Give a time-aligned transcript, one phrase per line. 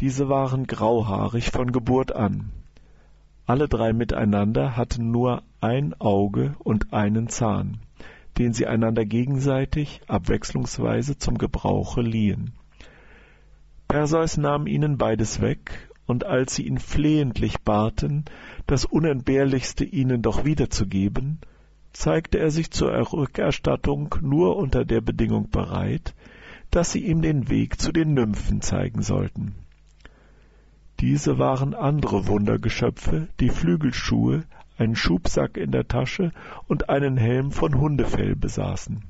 [0.00, 2.50] Diese waren grauhaarig von Geburt an.
[3.46, 7.80] Alle drei miteinander hatten nur ein Auge und einen Zahn,
[8.38, 12.52] den sie einander gegenseitig abwechslungsweise zum Gebrauche liehen.
[13.88, 18.24] Perseus nahm ihnen beides weg, und als sie ihn flehentlich baten,
[18.66, 21.40] das Unentbehrlichste ihnen doch wiederzugeben,
[21.92, 26.14] zeigte er sich zur Rückerstattung nur unter der Bedingung bereit,
[26.70, 29.54] dass sie ihm den Weg zu den Nymphen zeigen sollten.
[31.02, 34.44] Diese waren andere Wundergeschöpfe, die Flügelschuhe,
[34.78, 36.30] einen Schubsack in der Tasche
[36.68, 39.02] und einen Helm von Hundefell besaßen.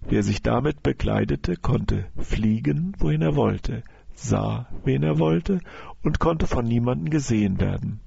[0.00, 5.60] Wer sich damit bekleidete, konnte fliegen, wohin er wollte, sah, wen er wollte
[6.02, 8.00] und konnte von niemanden gesehen werden.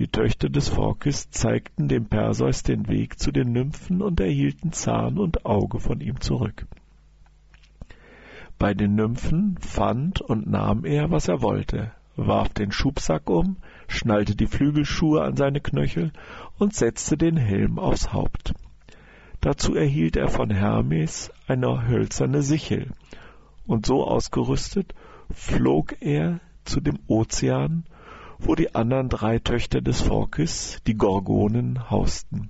[0.00, 5.18] Die Töchter des Phorkys zeigten dem Perseus den Weg zu den Nymphen und erhielten Zahn
[5.18, 6.66] und Auge von ihm zurück.
[8.58, 13.56] Bei den Nymphen fand und nahm er, was er wollte, warf den Schubsack um,
[13.86, 16.12] schnallte die Flügelschuhe an seine Knöchel
[16.58, 18.54] und setzte den Helm aufs Haupt.
[19.40, 22.90] Dazu erhielt er von Hermes eine hölzerne Sichel,
[23.68, 24.92] und so ausgerüstet
[25.30, 27.84] flog er zu dem Ozean,
[28.40, 32.48] wo die anderen drei Töchter des Phorkys, die Gorgonen, hausten.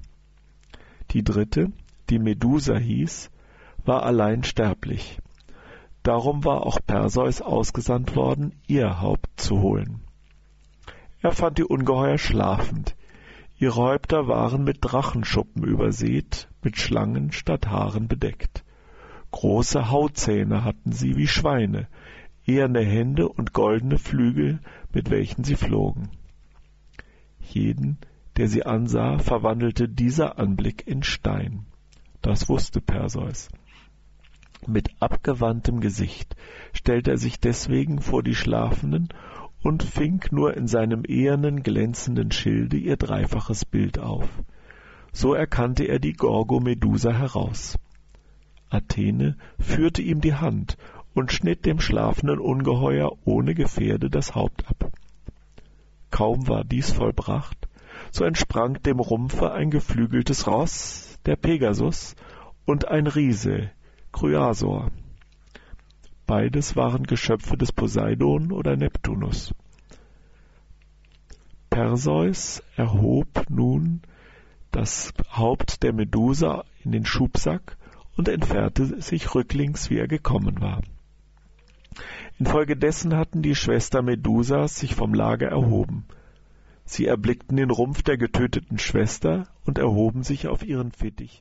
[1.10, 1.72] Die dritte,
[2.08, 3.30] die Medusa hieß,
[3.84, 5.18] war allein sterblich.
[6.08, 10.00] Darum war auch Perseus ausgesandt worden, ihr Haupt zu holen.
[11.20, 12.96] Er fand die Ungeheuer schlafend.
[13.58, 18.64] Ihre Häupter waren mit Drachenschuppen übersät, mit Schlangen statt Haaren bedeckt.
[19.32, 21.88] Große Hautzähne hatten sie wie Schweine,
[22.46, 24.60] eherne Hände und goldene Flügel,
[24.94, 26.08] mit welchen sie flogen.
[27.38, 27.98] Jeden,
[28.38, 31.66] der sie ansah, verwandelte dieser Anblick in Stein.
[32.22, 33.50] Das wusste Perseus.
[34.66, 36.36] Mit abgewandtem Gesicht
[36.72, 39.08] stellte er sich deswegen vor die Schlafenden
[39.62, 44.28] und fing nur in seinem ehernen, glänzenden Schilde ihr dreifaches Bild auf.
[45.12, 47.78] So erkannte er die Gorgomedusa heraus.
[48.70, 50.76] Athene führte ihm die Hand
[51.14, 54.92] und schnitt dem schlafenden Ungeheuer ohne Gefährde das Haupt ab.
[56.10, 57.68] Kaum war dies vollbracht,
[58.10, 62.14] so entsprang dem Rumpfe ein geflügeltes Ross, der Pegasus,
[62.64, 63.70] und ein Riese,
[64.18, 64.90] Kryasor.
[66.26, 69.54] Beides waren Geschöpfe des Poseidon oder Neptunus.
[71.70, 74.02] Perseus erhob nun
[74.72, 77.76] das Haupt der Medusa in den Schubsack
[78.16, 80.82] und entfernte sich rücklings, wie er gekommen war.
[82.40, 86.06] Infolgedessen hatten die Schwestern Medusas sich vom Lager erhoben.
[86.84, 91.36] Sie erblickten den Rumpf der getöteten Schwester und erhoben sich auf ihren Fittich